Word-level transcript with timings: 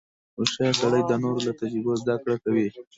•هوښیار 0.37 0.75
سړی 0.81 1.01
د 1.05 1.11
نورو 1.23 1.39
له 1.47 1.53
تجربو 1.59 1.99
زدهکړه 2.01 2.35
کوي. 2.43 2.67